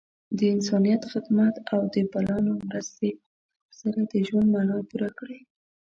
[0.37, 3.11] د انسانیت خدمت او د بلانو مرستې
[3.79, 5.39] سره د ژوند معنا پوره کړئ.